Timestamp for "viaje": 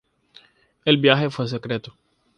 0.97-1.29